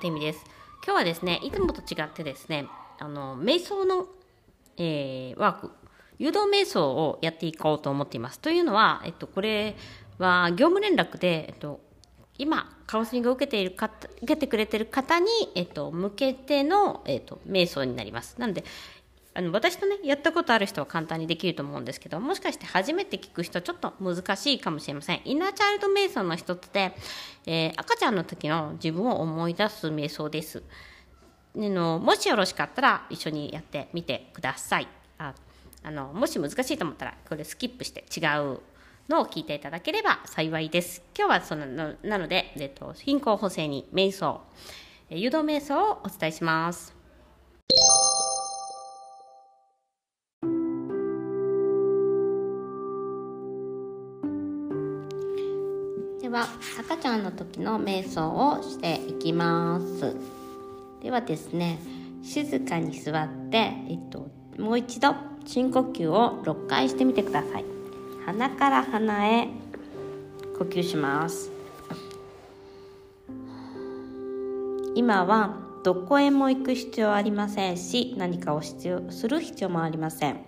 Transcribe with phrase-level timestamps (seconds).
[0.00, 0.46] って意味です。
[0.82, 2.66] 今日はですねいつもと違ってですね
[2.98, 4.06] あの瞑想の、
[4.78, 5.70] えー、ワーク
[6.18, 8.40] 誘導瞑想をやっていこうと思っています。
[8.40, 9.76] というのは、えっと、これ
[10.18, 11.80] は業務連絡で、えっと、
[12.38, 18.40] 今カウンセリングを受けている方受けてくれている方に、えっと、向けての、えっと、瞑想になります。
[18.40, 18.64] なので
[19.40, 25.22] あの私とねやったことある人は簡単にできると思うんですけどもしかして初めて聞く人ちょっと難しいかもしれません。
[25.24, 26.94] インナーチャイルド瞑想の一つで、
[27.46, 30.62] えー、赤ちゃんの時の自分を思い出す瞑想です。
[31.54, 34.88] のもしよろしかったら一緒にやってみてください。
[35.16, 35.32] あ
[35.82, 38.60] あのもし難しいと思ったらこれスキップして違う
[39.08, 41.02] のを聞いていただければ幸いです。
[41.16, 44.42] 今日はそのなので、えっと、貧困補正に瞑想
[45.08, 46.94] 誘導瞑想をお伝えします。
[56.30, 56.46] は
[56.78, 60.14] 赤ちゃんの時の瞑想をしていきます。
[61.02, 61.78] ではですね
[62.22, 65.14] 静かに座って、えっと、もう一度
[65.46, 67.64] 深呼吸を6回してみてください。
[68.26, 69.48] 鼻から鼻へ
[70.58, 71.50] 呼吸します。
[74.94, 80.40] 今はどこへも行く必要はありませんし何かを必要する必要もありません。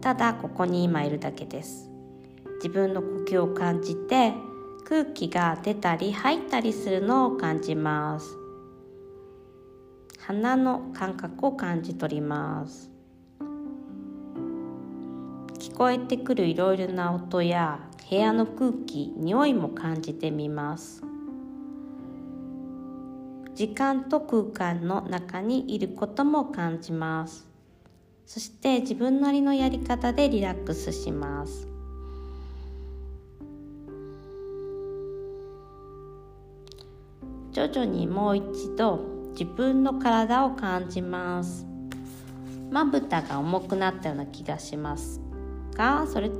[0.00, 1.91] ただここに今いるだけです。
[2.62, 4.34] 自分の呼吸を感じて
[4.84, 8.36] 空気が出たり入ったりするのを感じます。
[10.20, 12.88] 鼻の感覚を感じ取ります。
[15.58, 21.02] 聞こえてくるいろいろな音や部屋の空気匂いも感じてみます。
[23.56, 27.44] 時間と空間の中にいることも感じます。
[28.24, 31.71] そして自分なりのやり方でリラックスします。
[37.52, 39.00] 徐々にもう一度
[39.32, 41.66] 自分の体を感じます。
[42.70, 45.20] まぶたが重くなったような気がします
[45.74, 46.30] がそれ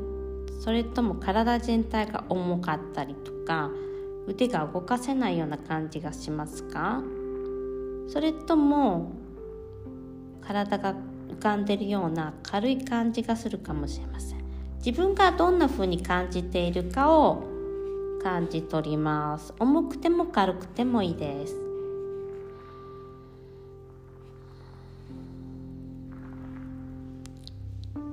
[0.61, 3.71] それとも体全体が重かったりとか
[4.27, 7.03] 腕が動かせないような感じがしますか？
[8.09, 9.13] それとも
[10.41, 10.95] 体が
[11.29, 14.43] 浮かんでるような軽い感じがするかもしれません。
[14.85, 17.45] 自分がどんな風に感じているかを
[18.23, 19.53] 感じ取ります。
[19.59, 21.57] 重くても軽くてもいいです。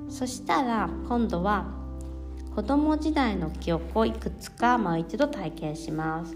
[0.09, 1.66] そしたら今度は
[2.53, 6.36] 子供時代の記憶をいくつかもう一度体験します。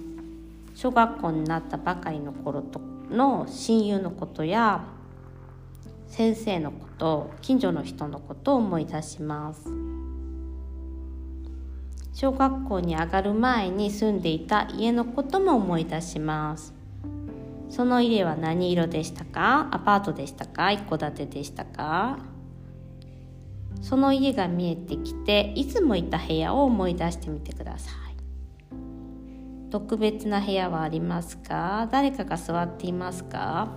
[0.74, 2.80] 小学校になったばかりの頃と
[3.10, 4.86] の親友のことや
[6.08, 10.03] 先生のこと近所の人のことを思い出します。
[12.14, 16.74] 小学校に上がる前に住んでいた家のことも思い出します。
[17.70, 19.68] その家は何色でしたか？
[19.72, 20.72] アパートでしたか？
[20.72, 22.20] 一戸建てでしたか？
[23.82, 27.94] その家が見えてきていつもいた部屋を思い出してみてください。
[29.72, 31.90] 特別な部屋はありますか？
[31.92, 33.76] 誰かが座っていますか？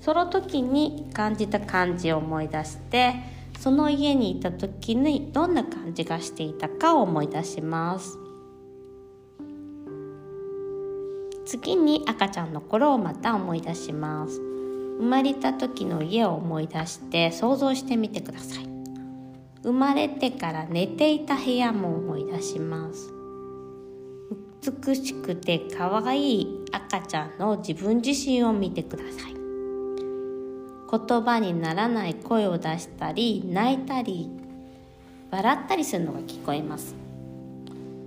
[0.00, 3.16] その時に感じた感じを思い出して
[3.58, 8.16] その家にいた時にどんな感じがしていたかを思い出します。
[11.44, 14.40] 次に赤ちゃんの頃をまた思い出します。
[14.98, 18.68] 生まれた時の家を思い出して想像してみてください。
[19.64, 23.12] 生まれてから寝ていた部屋も思い出します。
[24.86, 29.37] 美しくて可愛い赤ちゃんの自分自身を見てください。
[30.90, 34.30] 言葉にならない声を出したり泣いたり
[35.30, 36.94] 笑ったりするのが聞こえます。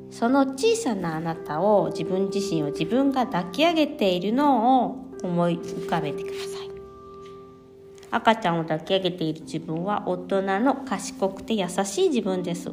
[0.10, 6.72] その小さなあなたを自分自身を自分が抱き上げているのを思い浮かべてください。
[8.10, 12.72] 赤ちゃんを抱き上げている自分は大人の賢くて優しい自分です。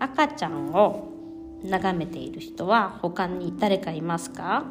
[0.00, 1.08] 赤ちゃんを
[1.62, 4.64] 眺めている人は他に誰かいますか？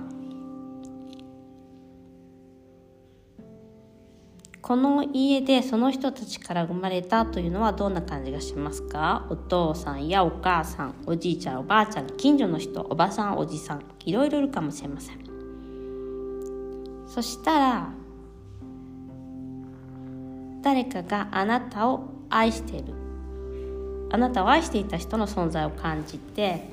[4.64, 9.28] この家でその人たちから生まれたというのはどんな感じがしますか？
[9.30, 15.18] お父さんやお母さんおじいちゃんおばあちゃん近所の人おばさんおじさんいろいろいるかもしれません。
[17.08, 17.90] そしたら
[20.62, 22.94] 誰かがあなたを愛している。
[24.12, 26.70] あなたを愛していた人の存在を感じて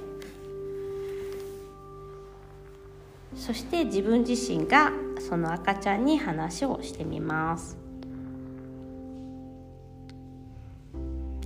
[3.34, 7.78] そして自分自身がその赤ちゃんに話をしてみます。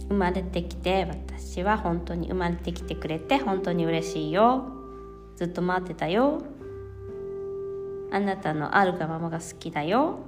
[0.08, 4.64] 生まれてきて私は本当に生まれてきてくれて本当に嬉しいよ。
[5.36, 6.42] ずっと待ってたよ。
[8.12, 10.18] あなたのあるがままが好きだよ。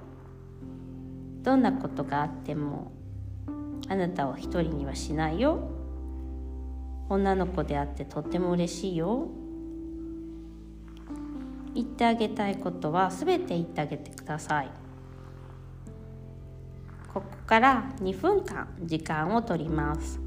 [1.42, 2.90] どんなことがあっても
[3.88, 5.70] あなたを一人にはしないよ。
[7.08, 9.28] 女の子であってとっても嬉しいよ。
[11.76, 14.70] 言ってあげたいことは全て言ってあげてください。
[17.12, 20.25] ここから2分間時間を取ります。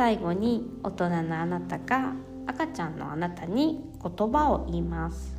[0.00, 2.14] 最後に大人のあなたが
[2.46, 5.36] 赤ちゃんのあなたに言葉を言います。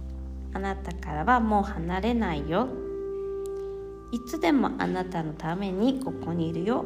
[0.54, 2.68] あなたからはもう離れないよ。
[4.12, 6.86] いつでもあなたのためにここにいるよ。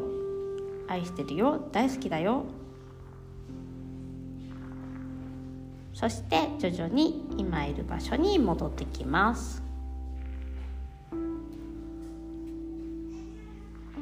[0.88, 1.68] 愛してるよ。
[1.74, 2.45] 大好きだよ。
[5.94, 9.64] そして徐々に今いる場所に戻ってきます。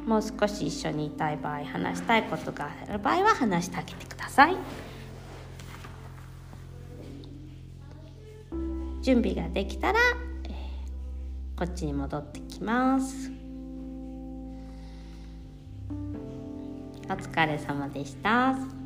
[0.05, 4.55] もう少し一緒にいたい場合話したいことがある場合は話してあげてください
[9.01, 9.99] 準備ができたら、
[10.45, 10.51] えー、
[11.57, 13.31] こっちに戻ってきます
[17.09, 18.82] お疲れ様でした。